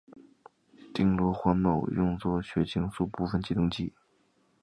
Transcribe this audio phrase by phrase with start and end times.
[0.95, 3.93] 丁螺环酮用作血清素部分激动剂。